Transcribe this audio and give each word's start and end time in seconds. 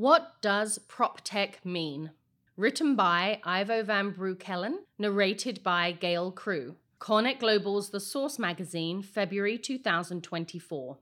What 0.00 0.40
does 0.40 0.78
prop 0.78 1.20
tech 1.24 1.60
mean? 1.62 2.12
Written 2.56 2.96
by 2.96 3.38
Ivo 3.44 3.82
van 3.82 4.14
Breukelen, 4.14 4.76
narrated 4.98 5.62
by 5.62 5.92
Gayle 5.92 6.32
Crew. 6.32 6.76
CoreNet 6.98 7.38
Global's 7.38 7.90
The 7.90 8.00
Source 8.00 8.38
magazine, 8.38 9.02
February 9.02 9.58
2024. 9.58 10.96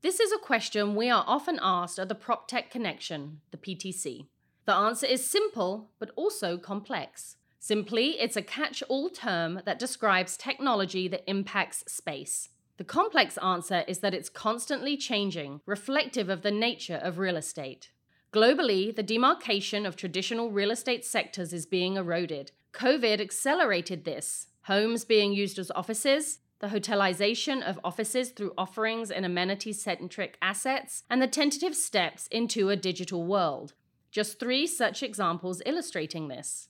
This 0.00 0.18
is 0.18 0.32
a 0.32 0.38
question 0.38 0.94
we 0.94 1.10
are 1.10 1.24
often 1.26 1.58
asked 1.60 1.98
at 1.98 2.08
the 2.08 2.14
PropTech 2.14 2.70
Connection, 2.70 3.42
the 3.50 3.58
PTC. 3.58 4.28
The 4.64 4.74
answer 4.74 5.04
is 5.04 5.28
simple, 5.28 5.90
but 5.98 6.10
also 6.16 6.56
complex. 6.56 7.36
Simply, 7.58 8.12
it's 8.12 8.38
a 8.38 8.40
catch 8.40 8.82
all 8.88 9.10
term 9.10 9.60
that 9.66 9.78
describes 9.78 10.38
technology 10.38 11.06
that 11.06 11.28
impacts 11.28 11.84
space. 11.86 12.48
The 12.78 12.84
complex 12.84 13.36
answer 13.36 13.84
is 13.86 13.98
that 13.98 14.14
it's 14.14 14.30
constantly 14.30 14.96
changing, 14.96 15.60
reflective 15.66 16.30
of 16.30 16.40
the 16.40 16.50
nature 16.50 16.98
of 17.02 17.18
real 17.18 17.36
estate. 17.36 17.90
Globally, 18.32 18.96
the 18.96 19.02
demarcation 19.02 19.84
of 19.84 19.94
traditional 19.94 20.50
real 20.50 20.70
estate 20.70 21.04
sectors 21.04 21.52
is 21.52 21.66
being 21.66 21.96
eroded. 21.96 22.50
COVID 22.72 23.20
accelerated 23.20 24.04
this. 24.04 24.46
Homes 24.62 25.04
being 25.04 25.34
used 25.34 25.58
as 25.58 25.70
offices, 25.72 26.38
the 26.60 26.68
hotelization 26.68 27.60
of 27.60 27.78
offices 27.84 28.30
through 28.30 28.54
offerings 28.56 29.10
and 29.10 29.26
amenity 29.26 29.74
centric 29.74 30.38
assets, 30.40 31.02
and 31.10 31.20
the 31.20 31.26
tentative 31.26 31.76
steps 31.76 32.26
into 32.28 32.70
a 32.70 32.76
digital 32.76 33.26
world. 33.26 33.74
Just 34.10 34.40
three 34.40 34.66
such 34.66 35.02
examples 35.02 35.60
illustrating 35.66 36.28
this. 36.28 36.68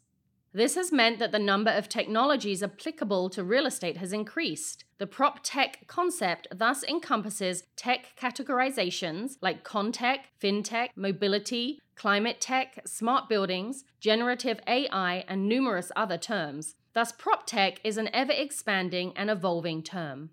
This 0.55 0.75
has 0.75 0.93
meant 0.93 1.19
that 1.19 1.33
the 1.33 1.39
number 1.39 1.71
of 1.71 1.89
technologies 1.89 2.63
applicable 2.63 3.31
to 3.31 3.43
real 3.43 3.65
estate 3.65 3.97
has 3.97 4.13
increased. 4.13 4.85
The 4.99 5.07
prop 5.07 5.41
tech 5.43 5.87
concept 5.87 6.47
thus 6.55 6.85
encompasses 6.85 7.65
tech 7.75 8.09
categorizations 8.21 9.39
like 9.41 9.65
contech, 9.65 10.25
fintech, 10.43 10.91
mobility, 10.95 11.81
climate 11.97 12.41
tech, 12.41 12.83
smart 12.87 13.31
buildings, 13.31 13.85
generative 13.99 14.61
AI, 14.67 15.25
and 15.27 15.49
numerous 15.49 15.91
other 15.97 16.19
terms. 16.19 16.75
Thus, 16.93 17.13
prop 17.13 17.47
tech 17.47 17.81
is 17.83 17.97
an 17.97 18.11
ever 18.13 18.33
expanding 18.33 19.15
and 19.17 19.31
evolving 19.31 19.83
term. 19.83 20.31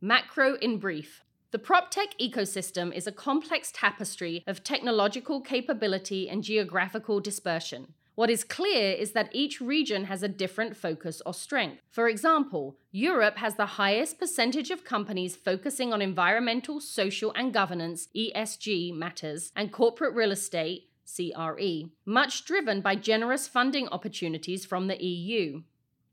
Macro 0.00 0.56
in 0.56 0.78
brief. 0.78 1.22
The 1.52 1.58
PropTech 1.58 2.16
ecosystem 2.20 2.94
is 2.94 3.08
a 3.08 3.12
complex 3.12 3.72
tapestry 3.74 4.44
of 4.46 4.62
technological 4.62 5.40
capability 5.40 6.28
and 6.28 6.44
geographical 6.44 7.18
dispersion. 7.18 7.94
What 8.20 8.28
is 8.28 8.44
clear 8.44 8.92
is 8.92 9.12
that 9.12 9.30
each 9.32 9.62
region 9.62 10.04
has 10.04 10.22
a 10.22 10.28
different 10.28 10.76
focus 10.76 11.22
or 11.24 11.32
strength. 11.32 11.80
For 11.88 12.06
example, 12.06 12.76
Europe 12.92 13.38
has 13.38 13.54
the 13.54 13.80
highest 13.80 14.18
percentage 14.18 14.70
of 14.70 14.84
companies 14.84 15.36
focusing 15.36 15.90
on 15.94 16.02
environmental, 16.02 16.80
social, 16.80 17.32
and 17.34 17.50
governance 17.50 18.08
ESG 18.14 18.94
matters 18.94 19.52
and 19.56 19.72
corporate 19.72 20.14
real 20.14 20.32
estate 20.32 20.90
CRE, 21.06 21.88
much 22.04 22.44
driven 22.44 22.82
by 22.82 22.94
generous 22.94 23.48
funding 23.48 23.88
opportunities 23.88 24.66
from 24.66 24.86
the 24.88 25.02
EU. 25.02 25.62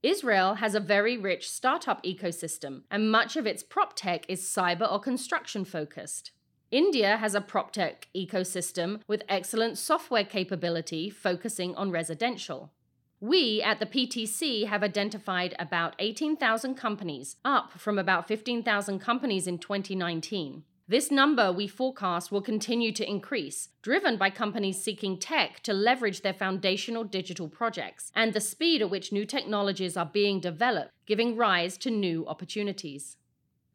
Israel 0.01 0.53
has 0.53 0.75
a 0.75 0.79
very 0.79 1.17
rich 1.17 1.49
startup 1.49 2.01
ecosystem, 2.03 2.83
and 2.89 3.11
much 3.11 3.35
of 3.35 3.45
its 3.45 3.63
prop 3.63 3.97
tech 3.97 4.25
is 4.29 4.41
cyber 4.41 4.89
or 4.89 5.01
construction 5.01 5.65
focused. 5.65 6.31
India 6.71 7.15
has 7.15 7.33
a 7.33 7.39
PropTech 7.39 8.07
ecosystem 8.13 8.99
with 9.07 9.23
excellent 9.29 9.77
software 9.77 10.25
capability 10.25 11.09
focusing 11.09 11.73
on 11.75 11.91
residential. 11.91 12.73
We 13.21 13.61
at 13.61 13.79
the 13.79 13.85
PTC 13.85 14.67
have 14.67 14.83
identified 14.83 15.55
about 15.57 15.95
18,000 15.97 16.75
companies, 16.75 17.37
up 17.45 17.79
from 17.79 17.97
about 17.97 18.27
15,000 18.27 18.99
companies 18.99 19.47
in 19.47 19.59
2019. 19.59 20.63
This 20.89 21.09
number 21.09 21.53
we 21.53 21.67
forecast 21.67 22.33
will 22.33 22.41
continue 22.41 22.91
to 22.91 23.09
increase, 23.09 23.69
driven 23.81 24.17
by 24.17 24.29
companies 24.29 24.81
seeking 24.81 25.17
tech 25.17 25.61
to 25.61 25.73
leverage 25.73 26.21
their 26.21 26.33
foundational 26.33 27.05
digital 27.05 27.47
projects 27.47 28.11
and 28.13 28.33
the 28.33 28.41
speed 28.41 28.81
at 28.81 28.89
which 28.89 29.13
new 29.13 29.25
technologies 29.25 29.95
are 29.95 30.05
being 30.05 30.41
developed, 30.41 30.91
giving 31.05 31.37
rise 31.37 31.77
to 31.77 31.89
new 31.89 32.27
opportunities. 32.27 33.15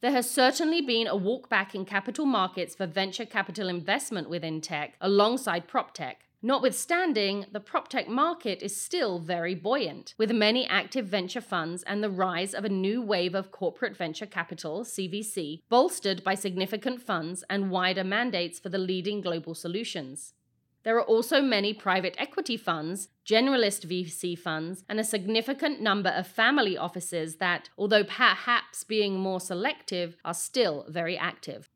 There 0.03 0.11
has 0.11 0.29
certainly 0.29 0.81
been 0.81 1.07
a 1.07 1.15
walk 1.15 1.49
back 1.49 1.77
in 1.77 1.85
capital 1.85 2.27
markets 2.27 2.75
for 2.75 2.89
venture 2.89 3.25
capital 3.25 3.69
investment 3.69 4.29
within 4.29 4.61
tech 4.61 4.95
alongside 5.01 5.69
prop 5.69 5.95
tech. 5.95 6.25
Notwithstanding, 6.43 7.47
the 7.53 7.61
prop 7.61 7.87
tech 7.87 8.09
market 8.09 8.63
is 8.63 8.75
still 8.75 9.21
very 9.21 9.55
buoyant, 9.55 10.15
with 10.19 10.33
many 10.33 10.67
active 10.67 11.07
venture 11.07 11.41
funds 11.41 11.85
and 11.85 12.03
the 12.03 12.11
rise 12.11 12.53
of 12.53 12.65
a 12.65 12.69
new 12.69 13.01
wave 13.01 13.37
of 13.37 13.53
corporate 13.53 13.97
venture 13.97 14.27
capital, 14.27 14.83
CVC, 14.83 15.61
bolstered 15.69 16.25
by 16.25 16.35
significant 16.35 17.01
funds 17.01 17.45
and 17.49 17.71
wider 17.71 18.03
mandates 18.03 18.59
for 18.59 18.71
the 18.71 18.79
leading 18.79 19.21
global 19.21 19.55
solutions. 19.55 20.35
There 20.85 20.97
are 20.97 21.05
also 21.05 21.41
many 21.41 21.73
private 21.73 22.17
equity 22.19 22.57
funds, 22.57 23.09
generalist 23.25 23.87
VC 23.87 24.37
funds, 24.37 24.85
and 24.89 24.99
a 24.99 25.05
significant 25.05 25.81
number 25.81 26.11
of 26.11 26.27
family 26.27 26.77
offices 26.77 27.37
that, 27.37 27.69
although 27.79 28.05
perhaps 28.05 28.83
being 28.83 29.19
more 29.19 29.41
selective, 29.41 30.17
are 30.25 30.35
still 30.35 30.85
very 30.89 31.17
active. 31.17 31.69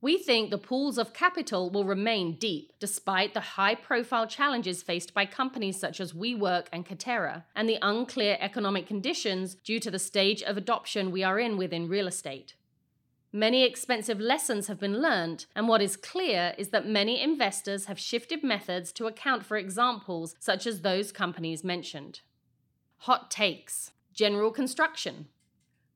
We 0.00 0.18
think 0.18 0.50
the 0.50 0.58
pools 0.58 0.98
of 0.98 1.14
capital 1.14 1.70
will 1.70 1.86
remain 1.86 2.36
deep 2.36 2.74
despite 2.78 3.32
the 3.32 3.40
high 3.40 3.74
profile 3.74 4.26
challenges 4.26 4.82
faced 4.82 5.14
by 5.14 5.24
companies 5.24 5.80
such 5.80 5.98
as 5.98 6.12
WeWork 6.12 6.66
and 6.70 6.84
Katerra 6.84 7.44
and 7.56 7.66
the 7.66 7.78
unclear 7.80 8.36
economic 8.38 8.86
conditions 8.86 9.54
due 9.54 9.80
to 9.80 9.90
the 9.90 9.98
stage 9.98 10.42
of 10.42 10.58
adoption 10.58 11.10
we 11.10 11.24
are 11.24 11.38
in 11.38 11.56
within 11.56 11.88
real 11.88 12.06
estate. 12.06 12.54
Many 13.36 13.64
expensive 13.64 14.20
lessons 14.20 14.68
have 14.68 14.78
been 14.78 15.02
learned, 15.02 15.46
and 15.56 15.66
what 15.66 15.82
is 15.82 15.96
clear 15.96 16.54
is 16.56 16.68
that 16.68 16.86
many 16.86 17.20
investors 17.20 17.86
have 17.86 17.98
shifted 17.98 18.44
methods 18.44 18.92
to 18.92 19.08
account 19.08 19.44
for 19.44 19.56
examples 19.56 20.36
such 20.38 20.68
as 20.68 20.82
those 20.82 21.10
companies 21.10 21.64
mentioned. 21.64 22.20
Hot 22.98 23.32
takes 23.32 23.90
General 24.12 24.52
construction. 24.52 25.26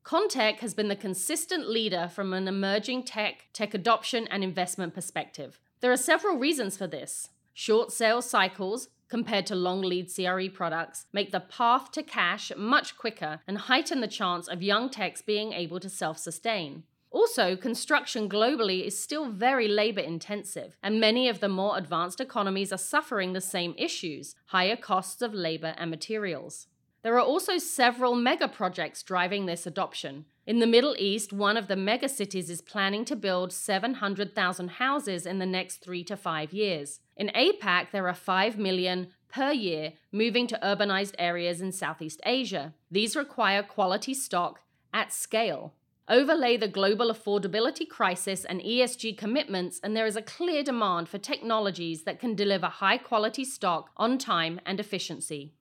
Contech 0.04 0.56
has 0.58 0.74
been 0.74 0.88
the 0.88 0.96
consistent 0.96 1.70
leader 1.70 2.10
from 2.12 2.32
an 2.32 2.48
emerging 2.48 3.04
tech, 3.04 3.44
tech 3.52 3.72
adoption, 3.72 4.26
and 4.32 4.42
investment 4.42 4.92
perspective. 4.92 5.60
There 5.78 5.92
are 5.92 5.96
several 5.96 6.38
reasons 6.38 6.76
for 6.76 6.88
this. 6.88 7.28
Short 7.54 7.92
sales 7.92 8.28
cycles, 8.28 8.88
compared 9.08 9.46
to 9.46 9.54
long 9.54 9.82
lead 9.82 10.12
CRE 10.12 10.48
products, 10.52 11.06
make 11.12 11.30
the 11.30 11.38
path 11.38 11.92
to 11.92 12.02
cash 12.02 12.50
much 12.56 12.98
quicker 12.98 13.42
and 13.46 13.58
heighten 13.58 14.00
the 14.00 14.08
chance 14.08 14.48
of 14.48 14.60
young 14.60 14.90
techs 14.90 15.22
being 15.22 15.52
able 15.52 15.78
to 15.78 15.88
self 15.88 16.18
sustain. 16.18 16.82
Also, 17.18 17.56
construction 17.56 18.28
globally 18.28 18.86
is 18.86 18.96
still 18.96 19.28
very 19.28 19.66
labor 19.66 20.00
intensive, 20.00 20.76
and 20.84 21.00
many 21.00 21.28
of 21.28 21.40
the 21.40 21.48
more 21.48 21.76
advanced 21.76 22.20
economies 22.20 22.72
are 22.72 22.78
suffering 22.78 23.32
the 23.32 23.40
same 23.40 23.74
issues 23.76 24.36
higher 24.46 24.76
costs 24.76 25.20
of 25.20 25.34
labor 25.34 25.74
and 25.76 25.90
materials. 25.90 26.68
There 27.02 27.16
are 27.16 27.30
also 27.32 27.58
several 27.58 28.14
mega 28.14 28.46
projects 28.46 29.02
driving 29.02 29.46
this 29.46 29.66
adoption. 29.66 30.26
In 30.46 30.60
the 30.60 30.66
Middle 30.68 30.94
East, 30.96 31.32
one 31.32 31.56
of 31.56 31.66
the 31.66 31.74
mega 31.74 32.08
cities 32.08 32.48
is 32.48 32.60
planning 32.60 33.04
to 33.06 33.16
build 33.16 33.52
700,000 33.52 34.68
houses 34.68 35.26
in 35.26 35.40
the 35.40 35.44
next 35.44 35.78
three 35.78 36.04
to 36.04 36.16
five 36.16 36.52
years. 36.52 37.00
In 37.16 37.32
APAC, 37.34 37.90
there 37.90 38.06
are 38.06 38.14
5 38.14 38.58
million 38.58 39.08
per 39.28 39.50
year 39.50 39.94
moving 40.12 40.46
to 40.46 40.60
urbanized 40.62 41.16
areas 41.18 41.60
in 41.60 41.72
Southeast 41.72 42.20
Asia. 42.24 42.74
These 42.92 43.16
require 43.16 43.64
quality 43.64 44.14
stock 44.14 44.60
at 44.94 45.12
scale. 45.12 45.74
Overlay 46.10 46.56
the 46.56 46.68
global 46.68 47.12
affordability 47.12 47.86
crisis 47.86 48.46
and 48.46 48.62
ESG 48.62 49.18
commitments, 49.18 49.78
and 49.82 49.94
there 49.94 50.06
is 50.06 50.16
a 50.16 50.22
clear 50.22 50.62
demand 50.62 51.06
for 51.06 51.18
technologies 51.18 52.04
that 52.04 52.18
can 52.18 52.34
deliver 52.34 52.66
high 52.66 52.96
quality 52.96 53.44
stock 53.44 53.90
on 53.98 54.16
time 54.16 54.58
and 54.64 54.80
efficiency. 54.80 55.52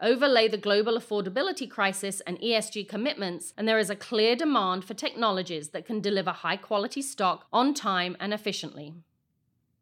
Overlay 0.00 0.48
the 0.48 0.58
global 0.58 0.98
affordability 0.98 1.70
crisis 1.70 2.20
and 2.22 2.40
ESG 2.40 2.88
commitments, 2.88 3.54
and 3.56 3.68
there 3.68 3.78
is 3.78 3.88
a 3.88 3.96
clear 3.96 4.34
demand 4.34 4.84
for 4.84 4.94
technologies 4.94 5.68
that 5.68 5.86
can 5.86 6.00
deliver 6.00 6.30
high 6.30 6.56
quality 6.56 7.02
stock 7.02 7.46
on 7.52 7.74
time 7.74 8.16
and 8.18 8.34
efficiently. 8.34 8.94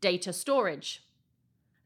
Data 0.03 0.31
storage. 0.31 1.05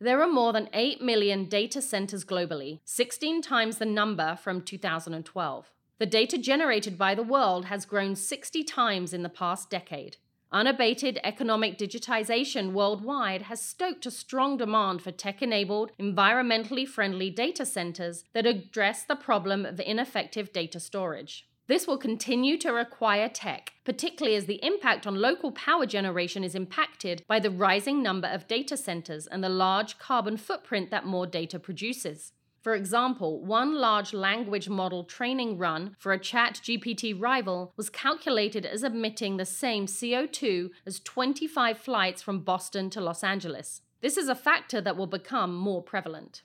There 0.00 0.21
are 0.21 0.29
more 0.29 0.53
than 0.53 0.69
8 0.73 1.00
million 1.00 1.44
data 1.44 1.81
centers 1.81 2.25
globally, 2.25 2.81
16 2.85 3.41
times 3.41 3.79
the 3.79 3.87
number 3.87 4.37
from 4.43 4.62
2012. 4.62 5.71
The 6.00 6.06
data 6.06 6.38
generated 6.38 6.97
by 6.97 7.14
the 7.14 7.23
world 7.23 7.67
has 7.67 7.85
grown 7.85 8.17
60 8.17 8.64
times 8.64 9.12
in 9.12 9.23
the 9.23 9.29
past 9.29 9.69
decade. 9.69 10.17
Unabated 10.50 11.20
economic 11.23 11.76
digitization 11.76 12.73
worldwide 12.73 13.43
has 13.43 13.61
stoked 13.61 14.06
a 14.06 14.11
strong 14.11 14.56
demand 14.56 15.02
for 15.02 15.11
tech 15.11 15.43
enabled, 15.43 15.93
environmentally 16.00 16.88
friendly 16.88 17.29
data 17.29 17.67
centers 17.67 18.25
that 18.32 18.47
address 18.47 19.05
the 19.05 19.14
problem 19.14 19.67
of 19.67 19.79
ineffective 19.79 20.55
data 20.55 20.81
storage. 20.81 21.47
This 21.67 21.87
will 21.87 21.99
continue 21.99 22.56
to 22.56 22.73
require 22.73 23.29
tech, 23.29 23.75
particularly 23.85 24.37
as 24.37 24.46
the 24.46 24.64
impact 24.64 25.06
on 25.06 25.20
local 25.20 25.53
power 25.53 25.85
generation 25.85 26.43
is 26.43 26.55
impacted 26.55 27.25
by 27.29 27.41
the 27.41 27.50
rising 27.50 28.03
number 28.03 28.26
of 28.26 28.49
data 28.49 28.79
centers 28.79 29.26
and 29.26 29.44
the 29.44 29.50
large 29.50 29.99
carbon 29.99 30.38
footprint 30.38 30.91
that 30.91 31.05
more 31.05 31.26
data 31.26 31.58
produces. 31.58 32.32
For 32.61 32.75
example, 32.75 33.41
one 33.41 33.75
large 33.75 34.12
language 34.12 34.69
model 34.69 35.05
training 35.05 35.57
run 35.57 35.97
for 35.99 36.12
a 36.12 36.19
chat 36.19 36.61
GPT 36.62 37.19
rival 37.19 37.73
was 37.77 37.89
calculated 37.89 38.67
as 38.67 38.85
emitting 38.85 39.39
the 39.39 39.47
same 39.47 39.87
CO2 39.87 40.71
as 40.85 41.01
25 41.01 41.79
flights 41.79 42.21
from 42.21 42.41
Boston 42.41 42.91
to 42.91 43.01
Los 43.01 43.25
Angeles. 43.25 43.81
This 44.03 44.19
is 44.19 44.29
a 44.29 44.35
factor 44.35 44.81
that 44.83 44.97
will 44.97 45.07
become 45.07 45.55
more 45.55 45.83
prevalent. 45.83 46.43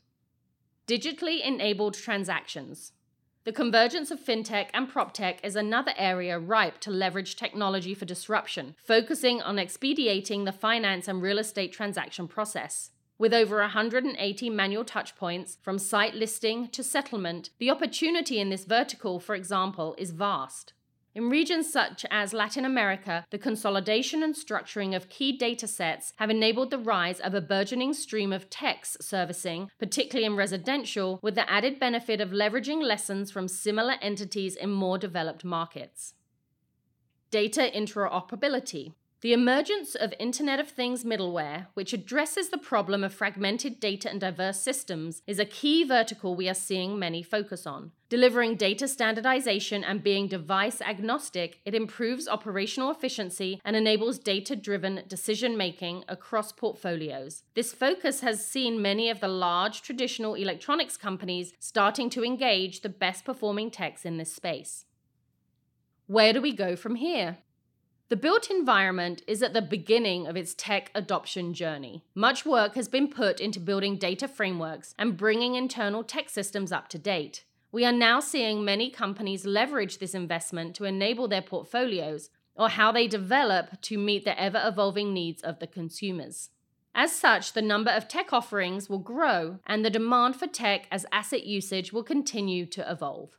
Digitally 0.88 1.46
enabled 1.46 1.96
transactions. 1.96 2.94
The 3.44 3.52
convergence 3.52 4.10
of 4.10 4.20
fintech 4.20 4.70
and 4.74 4.90
proptech 4.90 5.38
is 5.44 5.56
another 5.56 5.94
area 5.98 6.40
ripe 6.40 6.80
to 6.80 6.92
leverage 6.92 7.36
technology 7.36 7.94
for 7.94 8.06
disruption, 8.06 8.76
focusing 8.78 9.42
on 9.42 9.60
expediting 9.60 10.46
the 10.46 10.52
finance 10.52 11.08
and 11.08 11.22
real 11.22 11.40
estate 11.40 11.74
transaction 11.74 12.28
process. 12.28 12.92
With 13.18 13.34
over 13.34 13.60
180 13.60 14.50
manual 14.50 14.84
touchpoints 14.84 15.58
from 15.62 15.80
site 15.80 16.16
listing 16.16 16.68
to 16.70 16.84
settlement, 16.84 17.50
the 17.60 17.70
opportunity 17.70 18.40
in 18.40 18.50
this 18.50 18.66
vertical, 18.66 19.22
for 19.22 19.36
example, 19.36 19.96
is 19.98 20.12
vast. 20.12 20.74
In 21.16 21.30
regions 21.30 21.72
such 21.72 22.06
as 22.12 22.34
Latin 22.34 22.66
America, 22.66 23.26
the 23.30 23.38
consolidation 23.38 24.22
and 24.22 24.36
structuring 24.36 24.94
of 24.94 25.08
key 25.08 25.38
data 25.38 25.66
sets 25.66 26.12
have 26.18 26.30
enabled 26.30 26.72
the 26.72 26.78
rise 26.78 27.22
of 27.22 27.34
a 27.34 27.40
burgeoning 27.40 27.94
stream 27.94 28.34
of 28.34 28.50
text 28.50 29.02
servicing, 29.02 29.72
particularly 29.80 30.26
in 30.26 30.36
residential, 30.36 31.20
with 31.22 31.36
the 31.36 31.50
added 31.50 31.80
benefit 31.80 32.20
of 32.20 32.32
leveraging 32.32 32.84
lessons 32.84 33.32
from 33.32 33.48
similar 33.48 33.94
entities 34.02 34.58
in 34.58 34.70
more 34.72 34.98
developed 34.98 35.46
markets. 35.46 36.16
Data 37.32 37.72
interoperability. 37.74 38.92
The 39.26 39.34
emergence 39.34 39.96
of 39.96 40.14
Internet 40.20 40.60
of 40.60 40.70
Things 40.70 41.04
middleware, 41.04 41.66
which 41.74 41.94
addresses 41.94 42.50
the 42.50 42.60
problem 42.60 43.04
of 43.04 43.12
fragmented 43.12 43.80
data 43.80 44.08
and 44.08 44.22
diverse 44.22 44.60
systems, 44.60 45.24
is 45.26 45.40
a 45.40 45.46
key 45.46 45.84
vertical 45.84 46.36
we 46.36 46.48
are 46.48 46.54
seeing 46.54 47.00
many 47.00 47.24
focus 47.24 47.66
on. 47.66 47.92
Delivering 48.08 48.56
data 48.56 48.88
standardization 48.88 49.84
and 49.84 50.04
being 50.04 50.28
device 50.28 50.80
agnostic, 50.80 51.60
it 51.66 51.74
improves 51.74 52.28
operational 52.28 52.92
efficiency 52.92 53.60
and 53.66 53.76
enables 53.76 54.20
data 54.20 54.56
driven 54.56 55.02
decision 55.08 55.58
making 55.58 56.04
across 56.08 56.52
portfolios. 56.52 57.42
This 57.56 57.74
focus 57.74 58.22
has 58.22 58.46
seen 58.46 58.80
many 58.80 59.10
of 59.10 59.22
the 59.22 59.28
large 59.28 59.82
traditional 59.82 60.36
electronics 60.36 60.98
companies 60.98 61.52
starting 61.58 62.12
to 62.12 62.24
engage 62.24 62.82
the 62.82 62.90
best 62.90 63.26
performing 63.26 63.72
techs 63.72 64.06
in 64.06 64.18
this 64.18 64.32
space. 64.32 64.86
Where 66.06 66.32
do 66.32 66.42
we 66.42 66.54
go 66.54 66.76
from 66.76 66.94
here? 66.94 67.40
The 68.08 68.16
built 68.16 68.52
environment 68.52 69.24
is 69.26 69.42
at 69.42 69.54
the 69.54 69.64
beginning 69.64 70.28
of 70.28 70.38
its 70.38 70.54
tech 70.54 70.92
adoption 70.94 71.56
journey. 71.56 72.04
Much 72.14 72.46
work 72.46 72.76
has 72.76 72.88
been 72.88 73.08
put 73.08 73.40
into 73.40 73.60
building 73.60 73.98
data 73.98 74.28
frameworks 74.28 74.94
and 75.00 75.18
bringing 75.18 75.56
internal 75.56 76.04
tech 76.04 76.30
systems 76.30 76.72
up 76.72 76.88
to 76.90 77.00
date. 77.00 77.46
We 77.72 77.84
are 77.84 77.92
now 77.92 78.20
seeing 78.20 78.64
many 78.64 78.92
companies 78.92 79.48
leverage 79.48 79.98
this 79.98 80.14
investment 80.14 80.76
to 80.76 80.84
enable 80.84 81.28
their 81.28 81.42
portfolios 81.42 82.30
or 82.54 82.70
how 82.70 82.92
they 82.92 83.08
develop 83.08 83.82
to 83.82 83.98
meet 83.98 84.24
the 84.24 84.40
ever 84.40 84.62
evolving 84.64 85.12
needs 85.12 85.42
of 85.42 85.58
the 85.58 85.68
consumers. 85.68 86.52
As 86.94 87.12
such, 87.12 87.54
the 87.54 87.62
number 87.64 87.90
of 87.90 88.08
tech 88.08 88.32
offerings 88.32 88.88
will 88.88 89.00
grow 89.00 89.58
and 89.66 89.84
the 89.84 89.90
demand 89.90 90.36
for 90.36 90.46
tech 90.46 90.88
as 90.92 91.08
asset 91.12 91.46
usage 91.48 91.92
will 91.92 92.04
continue 92.04 92.68
to 92.68 92.90
evolve. 92.90 93.32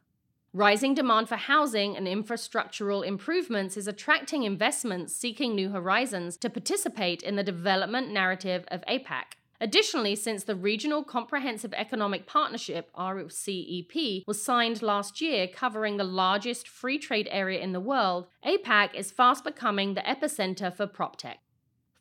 Rising 0.57 0.95
demand 0.95 1.29
for 1.29 1.37
housing 1.37 1.99
and 1.99 2.07
infrastructural 2.07 3.07
improvements 3.07 3.77
is 3.77 3.87
attracting 3.87 4.45
investments 4.45 5.15
seeking 5.15 5.55
new 5.55 5.69
horizons 5.69 6.39
to 6.39 6.49
participate 6.49 7.23
in 7.23 7.37
the 7.37 7.43
development 7.43 8.11
narrative 8.11 8.65
of 8.69 8.81
APAC. 8.89 9.37
Additionally, 9.61 10.15
since 10.15 10.45
the 10.45 10.55
Regional 10.55 11.05
Comprehensive 11.05 11.75
Economic 11.75 12.27
Partnership 12.27 12.91
RCEP 12.97 14.27
was 14.27 14.43
signed 14.43 14.81
last 14.81 15.21
year 15.21 15.47
covering 15.47 15.99
the 15.99 16.05
largest 16.05 16.67
free 16.67 16.99
trade 16.99 17.29
area 17.31 17.61
in 17.61 17.73
the 17.73 17.79
world, 17.79 18.27
APAC 18.43 18.95
is 18.95 19.11
fast 19.11 19.45
becoming 19.45 19.93
the 19.93 20.01
epicenter 20.01 20.75
for 20.75 20.87
PropTech. 20.87 21.37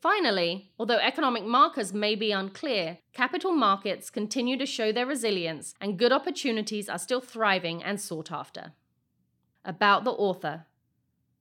Finally, 0.05 0.69
although 0.77 0.99
economic 0.99 1.43
markers 1.43 1.91
may 1.91 2.13
be 2.13 2.31
unclear, 2.31 2.99
capital 3.11 3.51
markets 3.51 4.11
continue 4.11 4.55
to 4.55 4.63
show 4.63 4.91
their 4.91 5.07
resilience 5.07 5.73
and 5.81 5.97
good 5.97 6.11
opportunities 6.11 6.87
are 6.87 6.99
still 6.99 7.19
thriving 7.19 7.81
and 7.81 7.99
sought 7.99 8.31
after. 8.31 8.73
About 9.65 10.03
the 10.03 10.11
author 10.11 10.67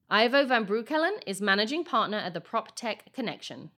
Ivo 0.08 0.46
van 0.46 0.64
Breukelen 0.64 1.18
is 1.26 1.42
managing 1.42 1.84
partner 1.84 2.16
at 2.16 2.32
the 2.32 2.40
PropTech 2.40 3.12
Connection. 3.12 3.70